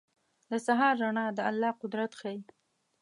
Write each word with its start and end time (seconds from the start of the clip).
•د 0.49 0.51
سهار 0.65 0.93
رڼا 1.01 1.25
د 1.37 1.39
الله 1.49 1.71
قدرت 1.81 2.11
ښيي. 2.19 2.39